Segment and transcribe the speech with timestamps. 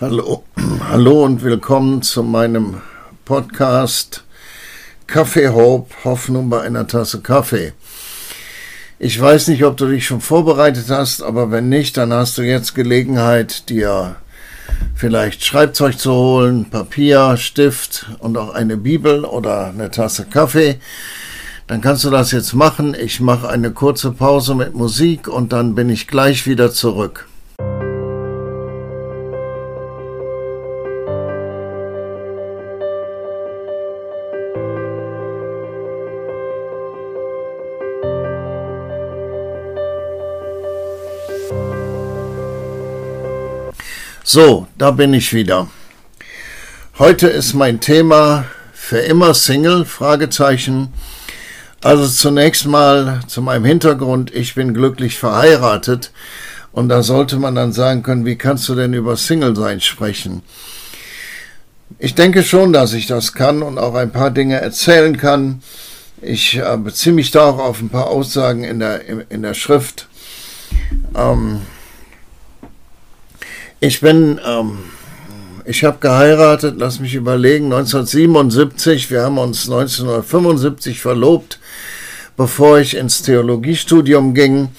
[0.00, 0.42] Hallo,
[0.90, 2.80] hallo und willkommen zu meinem
[3.24, 4.24] Podcast
[5.06, 7.74] Kaffee Hope, Hoffnung bei einer Tasse Kaffee.
[8.98, 12.42] Ich weiß nicht, ob du dich schon vorbereitet hast, aber wenn nicht, dann hast du
[12.42, 14.16] jetzt Gelegenheit, dir
[14.96, 20.80] vielleicht Schreibzeug zu holen, Papier, Stift und auch eine Bibel oder eine Tasse Kaffee.
[21.68, 22.96] Dann kannst du das jetzt machen.
[23.00, 27.28] Ich mache eine kurze Pause mit Musik und dann bin ich gleich wieder zurück.
[44.26, 45.68] So, da bin ich wieder.
[46.98, 49.84] Heute ist mein Thema für immer Single?
[49.84, 50.94] Fragezeichen.
[51.82, 54.34] Also zunächst mal zu meinem Hintergrund.
[54.34, 56.10] Ich bin glücklich verheiratet
[56.72, 60.40] und da sollte man dann sagen können, wie kannst du denn über Single sein sprechen?
[61.98, 65.62] Ich denke schon, dass ich das kann und auch ein paar Dinge erzählen kann.
[66.22, 70.08] Ich beziehe mich da auch auf ein paar Aussagen in der, in der Schrift.
[71.14, 71.60] Ähm,
[73.86, 74.78] ich bin, ähm,
[75.66, 81.58] ich habe geheiratet, lass mich überlegen, 1977, wir haben uns 1975 verlobt,
[82.36, 84.70] bevor ich ins Theologiestudium ging.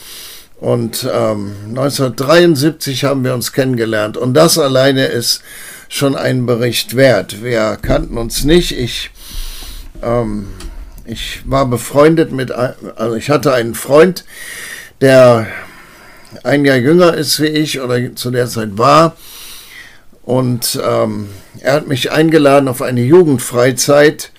[0.59, 4.17] Und ähm, 1973 haben wir uns kennengelernt.
[4.17, 5.43] Und das alleine ist
[5.87, 7.43] schon ein Bericht wert.
[7.43, 8.71] Wir kannten uns nicht.
[8.71, 9.11] Ich,
[10.01, 10.47] ähm,
[11.05, 14.25] ich war befreundet mit, also ich hatte einen Freund,
[15.01, 15.45] der
[16.43, 19.15] ein Jahr jünger ist wie ich oder zu der Zeit war.
[20.23, 24.31] Und ähm, er hat mich eingeladen auf eine Jugendfreizeit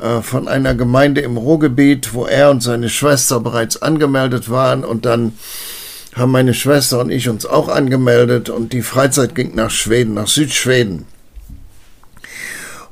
[0.00, 4.82] äh, von einer Gemeinde im Ruhrgebiet, wo er und seine Schwester bereits angemeldet waren.
[4.82, 5.34] Und dann
[6.14, 10.26] haben meine Schwester und ich uns auch angemeldet und die Freizeit ging nach Schweden, nach
[10.26, 11.06] Südschweden.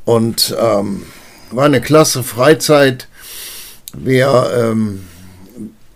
[0.05, 1.03] Und ähm,
[1.51, 3.09] war eine klasse Freizeit.
[3.95, 5.08] Wir ähm,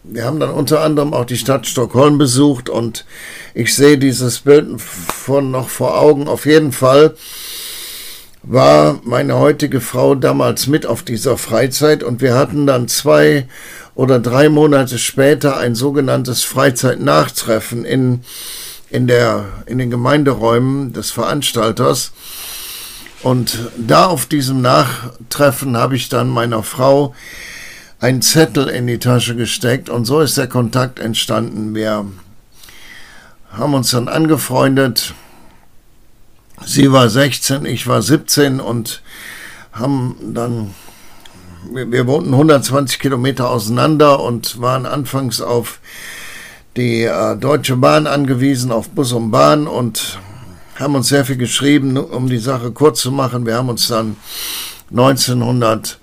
[0.04, 3.04] wir haben dann unter anderem auch die Stadt Stockholm besucht und
[3.54, 6.26] ich sehe dieses Bild von noch vor Augen.
[6.26, 7.14] Auf jeden Fall
[8.42, 13.46] war meine heutige Frau damals mit auf dieser Freizeit und wir hatten dann zwei
[13.94, 18.24] oder drei Monate später ein sogenanntes Freizeitnachtreffen in,
[18.90, 22.12] in, der, in den Gemeinderäumen des Veranstalters.
[23.22, 27.14] Und da auf diesem Nachtreffen habe ich dann meiner Frau
[28.02, 31.72] einen Zettel in die Tasche gesteckt und so ist der Kontakt entstanden.
[31.76, 32.04] Wir
[33.52, 35.14] haben uns dann angefreundet.
[36.66, 39.02] Sie war 16, ich war 17 und
[39.72, 40.74] haben dann,
[41.72, 45.78] wir, wir wohnten 120 Kilometer auseinander und waren anfangs auf
[46.76, 50.18] die äh, Deutsche Bahn angewiesen, auf Bus und Bahn und
[50.74, 53.46] haben uns sehr viel geschrieben, um die Sache kurz zu machen.
[53.46, 54.16] Wir haben uns dann
[54.90, 56.00] 1900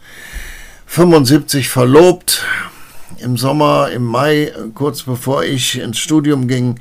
[0.90, 2.44] 75 verlobt,
[3.20, 6.80] im Sommer, im Mai, kurz bevor ich ins Studium ging.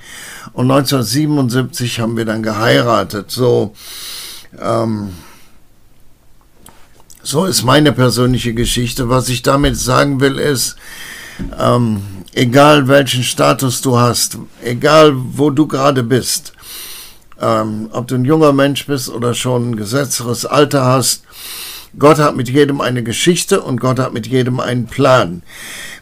[0.54, 3.30] Und 1977 haben wir dann geheiratet.
[3.30, 3.74] So,
[4.58, 5.10] ähm,
[7.22, 9.10] so ist meine persönliche Geschichte.
[9.10, 10.76] Was ich damit sagen will, ist,
[11.58, 12.00] ähm,
[12.32, 16.54] egal welchen Status du hast, egal wo du gerade bist,
[17.42, 21.24] ähm, ob du ein junger Mensch bist oder schon ein gesetzteres Alter hast,
[21.98, 25.42] Gott hat mit jedem eine Geschichte und Gott hat mit jedem einen Plan.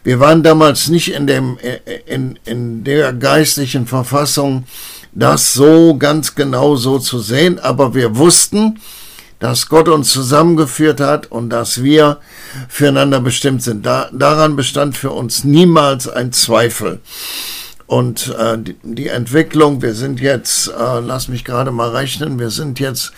[0.03, 1.57] Wir waren damals nicht in, dem,
[2.05, 4.65] in, in der geistlichen Verfassung,
[5.13, 8.79] das so ganz genau so zu sehen, aber wir wussten,
[9.39, 12.17] dass Gott uns zusammengeführt hat und dass wir
[12.69, 13.85] füreinander bestimmt sind.
[13.85, 17.01] Da, daran bestand für uns niemals ein Zweifel.
[17.85, 22.49] Und äh, die, die, Entwicklung, wir sind jetzt, äh, lass mich gerade mal rechnen, wir
[22.49, 23.13] sind jetzt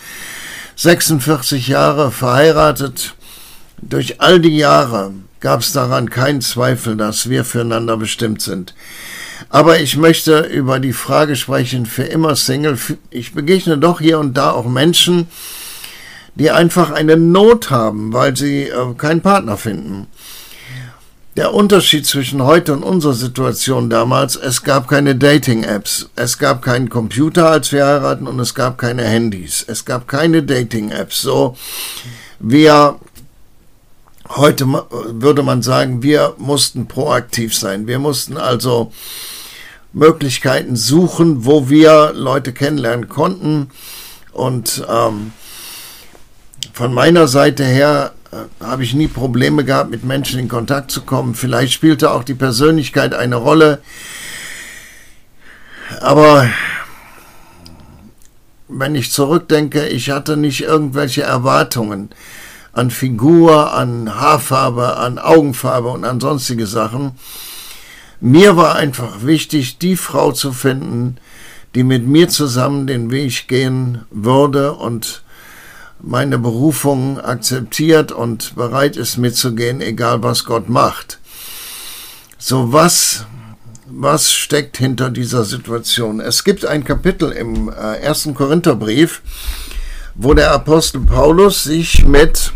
[0.80, 3.14] 46 Jahre verheiratet.
[3.82, 8.74] Durch all die Jahre gab es daran keinen Zweifel, dass wir füreinander bestimmt sind.
[9.50, 12.78] Aber ich möchte über die Frage sprechen, für immer Single.
[13.10, 15.28] Ich begegne doch hier und da auch Menschen,
[16.34, 20.06] die einfach eine Not haben, weil sie äh, keinen Partner finden.
[21.36, 26.90] Der Unterschied zwischen heute und unserer Situation damals, es gab keine Dating-Apps, es gab keinen
[26.90, 31.22] Computer, als wir heiraten, und es gab keine Handys, es gab keine Dating-Apps.
[31.22, 31.56] So,
[32.40, 32.98] wir,
[34.28, 37.86] heute würde man sagen, wir mussten proaktiv sein.
[37.86, 38.92] Wir mussten also
[39.92, 43.70] Möglichkeiten suchen, wo wir Leute kennenlernen konnten.
[44.32, 45.32] Und ähm,
[46.72, 48.14] von meiner Seite her
[48.60, 51.34] habe ich nie Probleme gehabt, mit Menschen in Kontakt zu kommen.
[51.34, 53.80] Vielleicht spielte auch die Persönlichkeit eine Rolle.
[56.00, 56.48] Aber
[58.68, 62.10] wenn ich zurückdenke, ich hatte nicht irgendwelche Erwartungen
[62.72, 67.12] an Figur, an Haarfarbe, an Augenfarbe und an sonstige Sachen.
[68.20, 71.16] Mir war einfach wichtig, die Frau zu finden,
[71.74, 75.22] die mit mir zusammen den Weg gehen würde und
[76.02, 81.18] meine Berufung akzeptiert und bereit ist mitzugehen, egal was Gott macht.
[82.38, 83.26] So was,
[83.86, 86.20] was steckt hinter dieser Situation?
[86.20, 89.22] Es gibt ein Kapitel im äh, ersten Korintherbrief,
[90.14, 92.52] wo der Apostel Paulus sich mit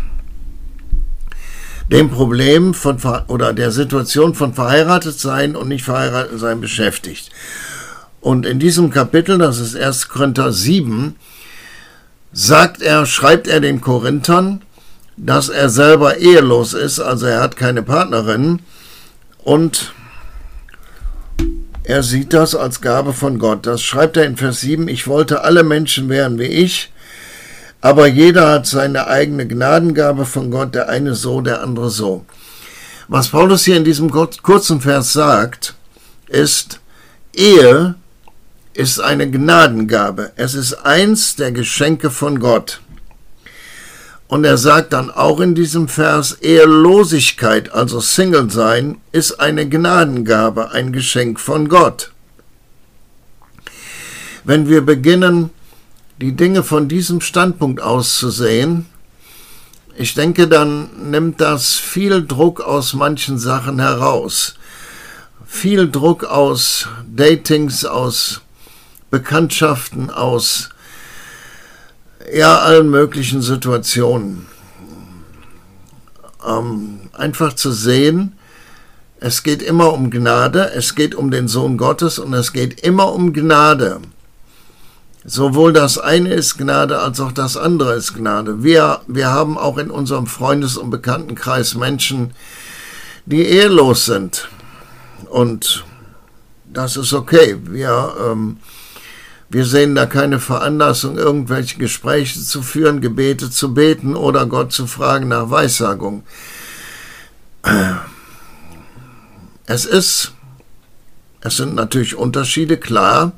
[1.91, 2.97] dem Problem von
[3.27, 7.29] oder der Situation von verheiratet sein und nicht verheiratet sein beschäftigt.
[8.21, 10.07] Und in diesem Kapitel, das ist 1.
[10.07, 11.15] Korinther 7,
[12.37, 14.61] sagt er, schreibt er den Korinthern,
[15.15, 18.59] dass er selber ehelos ist, also er hat keine Partnerin
[19.45, 19.93] und
[21.85, 23.65] er sieht das als Gabe von Gott.
[23.65, 26.91] Das schreibt er in Vers 7, ich wollte alle Menschen wären wie ich,
[27.79, 32.25] aber jeder hat seine eigene Gnadengabe von Gott, der eine so, der andere so.
[33.07, 35.75] Was Paulus hier in diesem kurzen Vers sagt,
[36.27, 36.81] ist,
[37.33, 37.95] Ehe
[38.75, 40.33] ist eine Gnadengabe.
[40.35, 42.81] Es ist eins der Geschenke von Gott.
[44.27, 50.71] Und er sagt dann auch in diesem Vers, Ehelosigkeit, also Single sein, ist eine Gnadengabe,
[50.71, 52.11] ein Geschenk von Gott.
[54.43, 55.51] Wenn wir beginnen,
[56.19, 58.87] die Dinge von diesem Standpunkt aus zu sehen,
[59.97, 64.55] ich denke, dann nimmt das viel Druck aus manchen Sachen heraus.
[65.45, 68.41] Viel Druck aus Datings, aus
[69.15, 70.71] Bekanntschaften aus
[72.33, 74.45] ja, allen möglichen Situationen.
[76.45, 78.33] Ähm, einfach zu sehen,
[79.21, 83.13] es geht immer um Gnade, es geht um den Sohn Gottes und es geht immer
[83.13, 84.01] um Gnade.
[85.23, 88.63] Sowohl das eine ist Gnade als auch das andere ist Gnade.
[88.63, 92.31] Wir, wir haben auch in unserem Freundes- und Bekanntenkreis Menschen,
[93.25, 94.49] die ehelos sind.
[95.29, 95.85] Und
[96.65, 97.55] das ist okay.
[97.63, 98.57] Wir ähm,
[99.55, 104.85] wir sehen da keine Veranlassung, irgendwelche Gespräche zu führen, Gebete zu beten oder Gott zu
[104.85, 106.25] fragen nach Weissagung.
[109.65, 110.33] Es ist,
[111.39, 113.31] es sind natürlich Unterschiede, klar,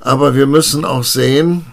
[0.00, 1.66] aber wir müssen auch sehen,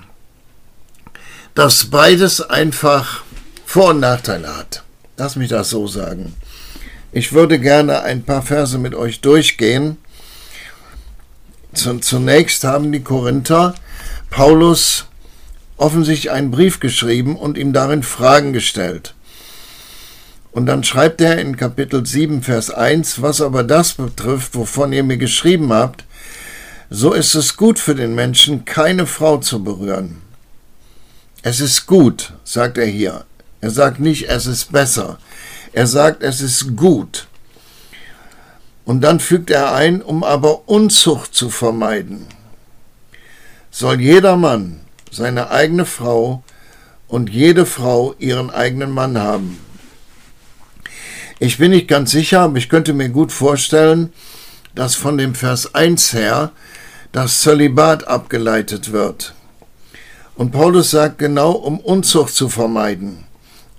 [1.54, 3.22] dass beides einfach
[3.68, 4.84] Vor- und Nachteile hat.
[5.18, 6.34] Lass mich das so sagen.
[7.12, 9.98] Ich würde gerne ein paar Verse mit euch durchgehen,
[11.74, 13.76] Zunächst haben die Korinther
[14.30, 15.06] Paulus
[15.78, 19.16] offensichtlich einen Brief geschrieben und ihm darin Fragen gestellt.
[20.52, 25.04] Und dann schreibt er in Kapitel 7, Vers 1, was aber das betrifft, wovon ihr
[25.04, 26.04] mir geschrieben habt,
[26.90, 30.22] so ist es gut für den Menschen, keine Frau zu berühren.
[31.42, 33.24] Es ist gut, sagt er hier.
[33.62, 35.18] Er sagt nicht, es ist besser.
[35.72, 37.28] Er sagt, es ist gut.
[38.86, 42.26] Und dann fügt er ein, um aber Unzucht zu vermeiden,
[43.70, 44.82] soll jeder Mann
[45.12, 46.44] seine eigene Frau
[47.08, 49.60] und jede Frau ihren eigenen Mann haben.
[51.40, 54.14] Ich bin nicht ganz sicher, aber ich könnte mir gut vorstellen,
[54.76, 56.52] dass von dem Vers 1 her
[57.12, 59.34] das Zölibat abgeleitet wird.
[60.36, 63.26] Und Paulus sagt genau, um Unzucht zu vermeiden.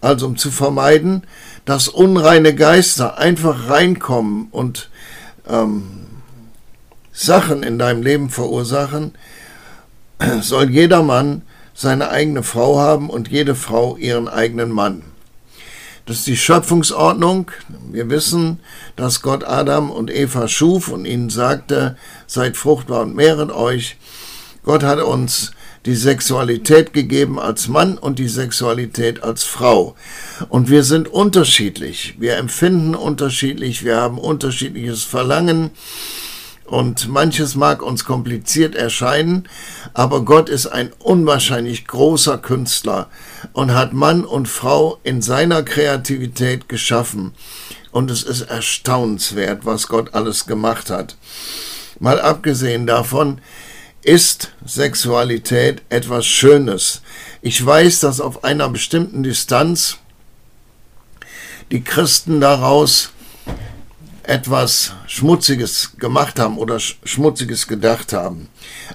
[0.03, 1.23] Also um zu vermeiden,
[1.65, 4.91] dass unreine Geister einfach reinkommen und
[5.49, 5.85] ähm,
[7.13, 9.15] Sachen in deinem Leben verursachen,
[10.41, 11.43] soll jeder Mann
[11.73, 15.05] seine eigene Frau haben und jede Frau ihren eigenen Mann.
[16.05, 17.53] Das ist die Schöpfungsordnung.
[17.93, 18.59] Wir wissen,
[18.97, 23.99] dass Gott Adam und Eva schuf und ihnen sagte, seid fruchtbar und mehret euch.
[24.65, 25.53] Gott hat uns
[25.87, 29.97] die Sexualität gegeben als Mann und die Sexualität als Frau.
[30.49, 32.15] Und wir sind unterschiedlich.
[32.19, 33.85] Wir empfinden unterschiedlich.
[33.85, 35.71] Wir haben unterschiedliches Verlangen.
[36.65, 39.47] Und manches mag uns kompliziert erscheinen,
[39.93, 43.11] aber Gott ist ein unwahrscheinlich großer Künstler
[43.53, 47.33] und hat Mann und Frau in seiner Kreativität geschaffen.
[47.91, 51.17] Und es ist erstaunenswert, was Gott alles gemacht hat.
[52.01, 53.43] Mal abgesehen davon,
[54.03, 57.03] ist Sexualität etwas Schönes.
[57.41, 59.99] Ich weiß, dass auf einer bestimmten Distanz
[61.71, 63.11] die Christen daraus
[64.25, 68.49] etwas Schmutziges gemacht haben oder Schmutziges gedacht haben.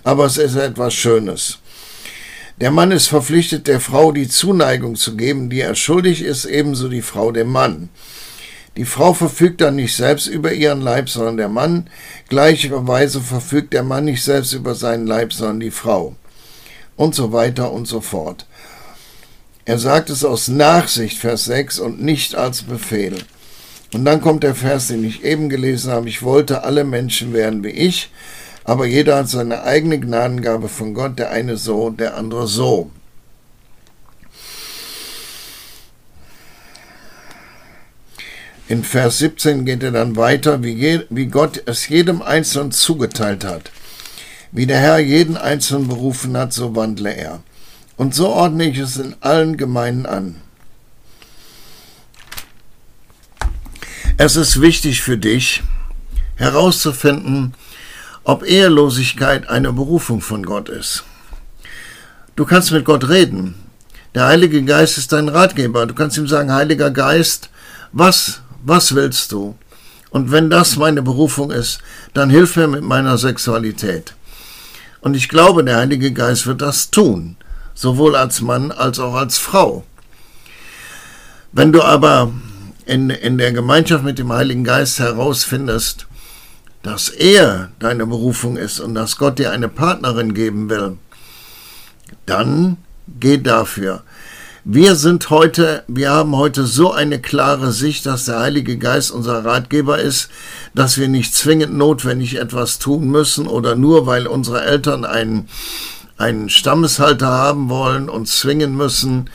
[0.04, 1.60] Aber es ist etwas Schönes.
[2.60, 6.90] Der Mann ist verpflichtet, der Frau die Zuneigung zu geben, die er schuldig ist, ebenso
[6.90, 7.90] die Frau dem Mann.
[8.78, 11.90] Die Frau verfügt dann nicht selbst über ihren Leib, sondern der Mann.
[12.30, 16.16] Gleicherweise verfügt der Mann nicht selbst über seinen Leib, sondern die Frau.
[16.96, 18.46] und so weiter und so fort.
[19.66, 23.16] Er sagt es aus Nachsicht, Vers 6, und nicht als Befehl.
[23.94, 26.10] Und dann kommt der Vers, den ich eben gelesen habe.
[26.10, 28.10] Ich wollte, alle Menschen werden wie ich,
[28.64, 32.90] aber jeder hat seine eigene Gnadengabe von Gott, der eine so, der andere so.
[38.70, 43.72] In Vers 17 geht er dann weiter, wie, wie Gott es jedem Einzelnen zugeteilt hat.
[44.52, 47.42] Wie der Herr jeden Einzelnen berufen hat, so wandle er.
[47.96, 50.36] Und so ordne ich es in allen Gemeinden an.
[54.18, 55.64] Es ist wichtig für dich
[56.36, 57.54] herauszufinden,
[58.24, 61.06] ob Ehelosigkeit eine Berufung von Gott ist.
[62.36, 63.56] Du kannst mit Gott reden.
[64.14, 65.86] Der Heilige Geist ist dein Ratgeber.
[65.86, 67.50] Du kannst ihm sagen, Heiliger Geist,
[67.92, 69.56] was, was willst du?
[70.10, 71.80] Und wenn das meine Berufung ist,
[72.14, 74.14] dann hilf mir mit meiner Sexualität.
[75.02, 77.38] Und ich glaube, der Heilige Geist wird das tun
[77.78, 79.86] sowohl als Mann als auch als Frau.
[81.52, 82.32] Wenn du aber
[82.86, 86.08] in, in der Gemeinschaft mit dem Heiligen Geist herausfindest,
[86.82, 90.98] dass er deine Berufung ist und dass Gott dir eine Partnerin geben will,
[92.26, 92.78] dann
[93.20, 94.04] geh dafür.
[94.70, 99.46] Wir sind heute, wir haben heute so eine klare Sicht, dass der Heilige Geist unser
[99.46, 100.28] Ratgeber ist,
[100.76, 105.48] dass wir nicht zwingend notwendig etwas tun müssen oder nur weil unsere Eltern einen
[106.18, 109.30] einen Stammeshalter haben wollen, uns zwingen müssen,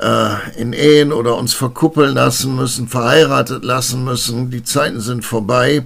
[0.00, 4.50] äh, in Ehen oder uns verkuppeln lassen müssen, verheiratet lassen müssen.
[4.52, 5.82] Die Zeiten sind vorbei.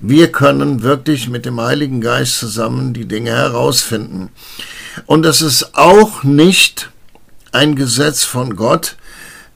[0.00, 4.30] Wir können wirklich mit dem Heiligen Geist zusammen die Dinge herausfinden.
[5.06, 6.90] Und es ist auch nicht
[7.52, 8.96] ein Gesetz von Gott,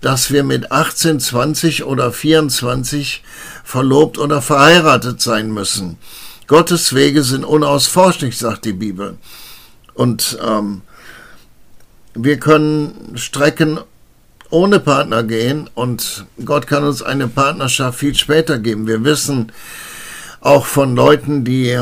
[0.00, 3.22] dass wir mit 18, 20 oder 24
[3.64, 5.98] verlobt oder verheiratet sein müssen.
[6.46, 9.18] Gottes Wege sind unausforschlich, sagt die Bibel.
[9.94, 10.82] Und ähm,
[12.14, 13.78] wir können Strecken
[14.48, 18.86] ohne Partner gehen und Gott kann uns eine Partnerschaft viel später geben.
[18.88, 19.52] Wir wissen
[20.40, 21.78] auch von Leuten, die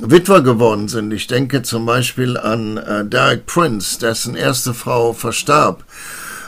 [0.00, 1.12] Witwer geworden sind.
[1.12, 5.84] Ich denke zum Beispiel an äh, Derek Prince, dessen erste Frau verstarb.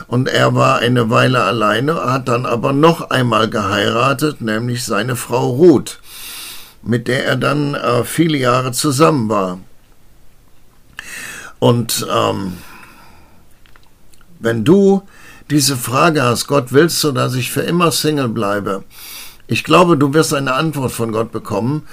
[0.07, 5.49] Und er war eine Weile alleine, hat dann aber noch einmal geheiratet, nämlich seine Frau
[5.49, 5.99] Ruth
[6.81, 9.59] mit der er dann äh, viele Jahre zusammen war.
[11.59, 12.53] Und ähm,
[14.39, 15.03] wenn du
[15.49, 18.83] diese Frage hast, Gott, willst du, dass ich für immer Single bleibe?
[19.51, 21.87] Ich glaube, du wirst eine Antwort von Gott bekommen.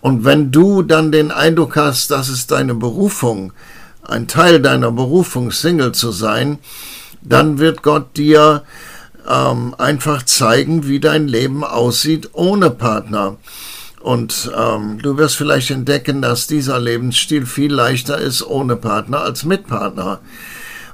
[0.00, 3.52] Und wenn du dann den Eindruck hast, dass es deine Berufung,
[4.04, 6.58] ein Teil deiner Berufung, Single zu sein,
[7.20, 8.62] dann wird Gott dir
[9.28, 13.38] ähm, einfach zeigen, wie dein Leben aussieht ohne Partner.
[14.00, 19.44] Und ähm, du wirst vielleicht entdecken, dass dieser Lebensstil viel leichter ist ohne Partner als
[19.44, 20.20] mit Partner.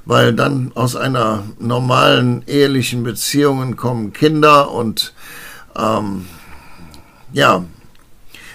[0.03, 5.13] Weil dann aus einer normalen ehelichen Beziehung kommen Kinder und
[5.77, 6.25] ähm,
[7.33, 7.63] ja,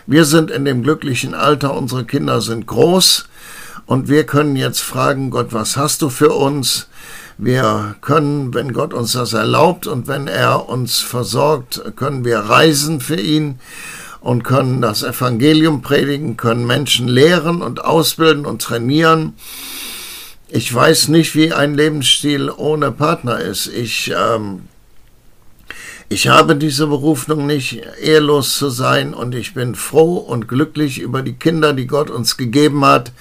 [0.06, 3.28] wir sind in dem glücklichen Alter, unsere Kinder sind groß
[3.86, 6.88] und wir können jetzt fragen, Gott, was hast du für uns?
[7.38, 13.00] Wir können, wenn Gott uns das erlaubt und wenn er uns versorgt, können wir reisen
[13.00, 13.58] für ihn
[14.20, 19.34] und können das Evangelium predigen, können Menschen lehren und ausbilden und trainieren.
[20.48, 23.66] Ich weiß nicht, wie ein Lebensstil ohne Partner ist.
[23.66, 24.68] Ich, ähm,
[26.12, 31.22] ich habe diese Berufung nicht, ehelos zu sein und ich bin froh und glücklich über
[31.22, 33.12] die Kinder, die Gott uns gegeben hat,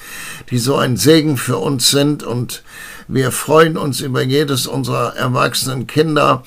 [0.50, 2.64] die so ein Segen für uns sind und
[3.08, 6.44] wir freuen uns über jedes unserer erwachsenen Kinder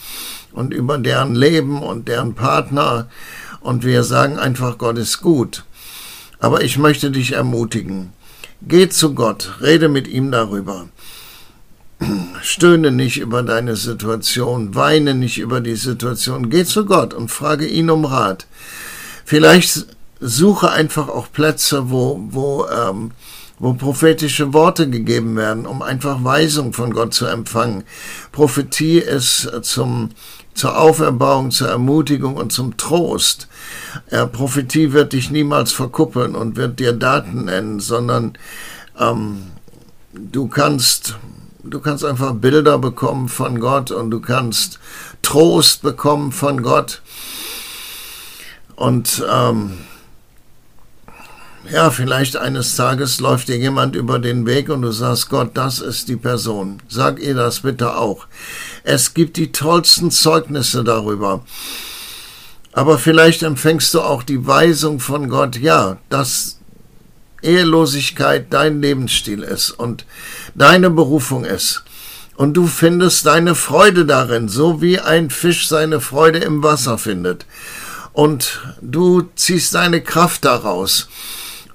[0.53, 3.09] und über deren Leben und deren Partner
[3.61, 5.65] und wir sagen einfach, Gott ist gut.
[6.41, 8.13] Aber ich möchte dich ermutigen.
[8.61, 10.89] Geh zu Gott, rede mit ihm darüber.
[12.43, 16.51] Stöhne nicht über deine Situation, weine nicht über die Situation.
[16.51, 18.47] Geh zu Gott und frage ihn um Rat.
[19.25, 19.87] Vielleicht
[20.21, 23.13] suche einfach auch Plätze, wo, wo, ähm,
[23.59, 27.85] wo prophetische Worte gegeben werden, um einfach Weisung von Gott zu empfangen.
[28.33, 30.11] Prophetie ist zum
[30.55, 33.49] zur Auferbauung, zur Ermutigung und zum Trost.
[34.07, 38.39] Er, Prophetie wird dich niemals verkuppeln und wird dir Daten nennen, sondern
[38.99, 39.43] ähm,
[40.13, 41.17] du kannst
[41.65, 44.79] du kannst einfach Bilder bekommen von Gott und du kannst
[45.23, 47.03] Trost bekommen von Gott
[48.77, 49.73] und ähm,
[51.71, 55.79] ja, vielleicht eines Tages läuft dir jemand über den Weg und du sagst, Gott, das
[55.79, 56.83] ist die Person.
[56.89, 58.27] Sag ihr das bitte auch.
[58.83, 61.43] Es gibt die tollsten Zeugnisse darüber.
[62.73, 66.59] Aber vielleicht empfängst du auch die Weisung von Gott, ja, das
[67.45, 70.05] Ehelosigkeit dein Lebensstil ist und
[70.55, 71.85] deine Berufung ist,
[72.37, 77.47] und du findest deine Freude darin, so wie ein Fisch seine Freude im Wasser findet,
[78.13, 81.09] und du ziehst deine Kraft daraus,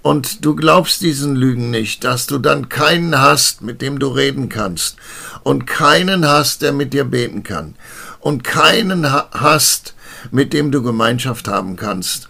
[0.01, 4.49] und du glaubst diesen Lügen nicht, dass du dann keinen hast, mit dem du reden
[4.49, 4.97] kannst,
[5.43, 7.75] und keinen hast, der mit dir beten kann,
[8.19, 9.93] und keinen hast,
[10.31, 12.27] mit dem du Gemeinschaft haben kannst.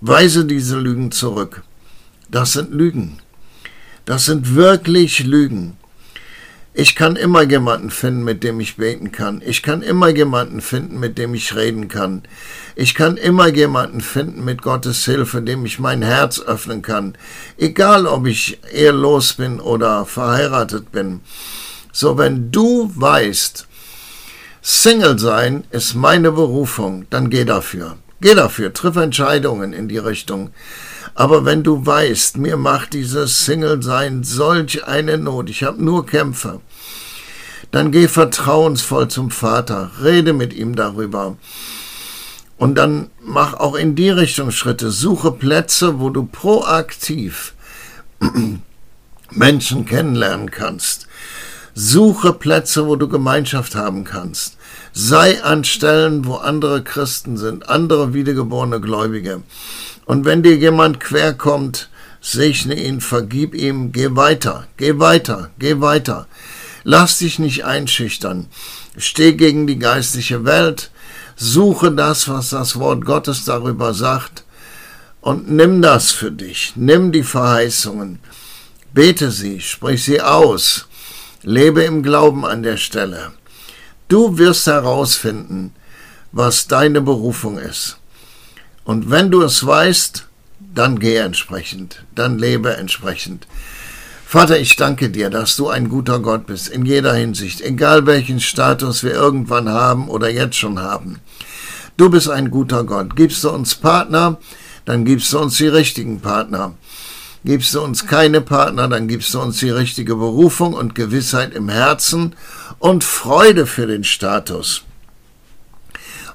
[0.00, 1.62] Weise diese Lügen zurück.
[2.34, 3.18] Das sind Lügen.
[4.06, 5.76] Das sind wirklich Lügen.
[6.72, 9.40] Ich kann immer jemanden finden, mit dem ich beten kann.
[9.46, 12.24] Ich kann immer jemanden finden, mit dem ich reden kann.
[12.74, 17.16] Ich kann immer jemanden finden, mit Gottes Hilfe, dem ich mein Herz öffnen kann.
[17.56, 21.20] Egal, ob ich ehelos bin oder verheiratet bin.
[21.92, 23.68] So, wenn du weißt,
[24.60, 27.96] Single sein ist meine Berufung, dann geh dafür.
[28.24, 30.48] Geh dafür, triff Entscheidungen in die Richtung.
[31.14, 36.62] Aber wenn du weißt, mir macht dieses Single-Sein solch eine Not, ich habe nur Kämpfe,
[37.70, 41.36] dann geh vertrauensvoll zum Vater, rede mit ihm darüber.
[42.56, 44.90] Und dann mach auch in die Richtung Schritte.
[44.90, 47.52] Suche Plätze, wo du proaktiv
[49.32, 51.08] Menschen kennenlernen kannst.
[51.74, 54.56] Suche Plätze, wo du Gemeinschaft haben kannst.
[54.96, 59.42] Sei an Stellen, wo andere Christen sind, andere wiedergeborene Gläubige.
[60.04, 61.88] Und wenn dir jemand querkommt,
[62.20, 66.28] segne ihn, vergib ihm, geh weiter, geh weiter, geh weiter.
[66.84, 68.46] Lass dich nicht einschüchtern.
[68.96, 70.92] Steh gegen die geistliche Welt,
[71.34, 74.44] suche das, was das Wort Gottes darüber sagt,
[75.20, 76.74] und nimm das für dich.
[76.76, 78.20] Nimm die Verheißungen.
[78.92, 80.86] Bete sie, sprich sie aus.
[81.42, 83.32] Lebe im Glauben an der Stelle.
[84.08, 85.72] Du wirst herausfinden,
[86.32, 87.98] was deine Berufung ist.
[88.84, 90.26] Und wenn du es weißt,
[90.74, 93.46] dann geh entsprechend, dann lebe entsprechend.
[94.26, 98.40] Vater, ich danke dir, dass du ein guter Gott bist, in jeder Hinsicht, egal welchen
[98.40, 101.20] Status wir irgendwann haben oder jetzt schon haben.
[101.96, 103.14] Du bist ein guter Gott.
[103.14, 104.38] Gibst du uns Partner,
[104.84, 106.74] dann gibst du uns die richtigen Partner.
[107.44, 111.68] Gibst du uns keine Partner, dann gibst du uns die richtige Berufung und Gewissheit im
[111.68, 112.34] Herzen
[112.78, 114.82] und Freude für den Status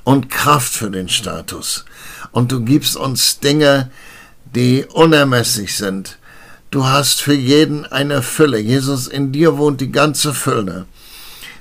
[0.04, 1.86] und Kraft für den Status
[2.32, 3.92] und du gibst uns Dinge,
[4.56, 6.18] die unermesslich sind.
[6.72, 8.60] Du hast für jeden eine Fülle.
[8.60, 10.86] Jesus, in dir wohnt die ganze Fülle.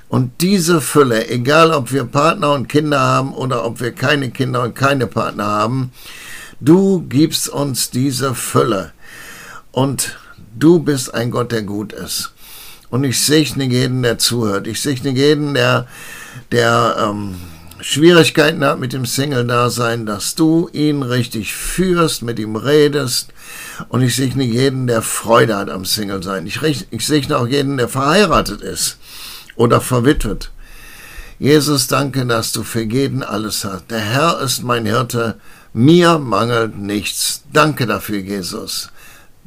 [0.07, 4.63] Und diese Fülle, egal ob wir Partner und Kinder haben oder ob wir keine Kinder
[4.63, 5.91] und keine Partner haben,
[6.59, 8.91] du gibst uns diese Fülle.
[9.71, 10.17] Und
[10.57, 12.31] du bist ein Gott, der gut ist.
[12.89, 14.67] Und ich segne jeden, der zuhört.
[14.67, 15.87] Ich segne jeden, der,
[16.51, 17.35] der ähm,
[17.81, 23.31] Schwierigkeiten hat mit dem Single-Dasein, dass du ihn richtig führst, mit ihm redest.
[23.89, 26.47] Und ich segne jeden, der Freude hat am Single-Sein.
[26.47, 28.97] Ich, ich segne auch jeden, der verheiratet ist
[29.55, 30.51] oder verwitwet.
[31.37, 33.91] Jesus, danke, dass du für jeden alles hast.
[33.91, 35.35] Der Herr ist mein Hirte,
[35.71, 37.43] mir mangelt nichts.
[37.53, 38.89] Danke dafür, Jesus.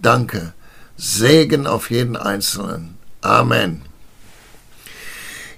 [0.02, 0.52] Danke.
[0.96, 2.98] Segen auf jeden Einzelnen.
[3.20, 3.82] Amen.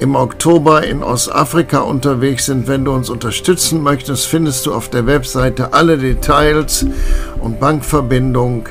[0.00, 2.66] im Oktober in Ostafrika unterwegs sind.
[2.66, 6.86] Wenn du uns unterstützen möchtest, findest du auf der Webseite alle Details
[7.40, 8.68] und Bankverbindung.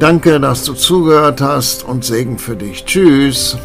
[0.00, 2.84] Danke, dass du zugehört hast und Segen für dich.
[2.84, 3.56] Tschüss.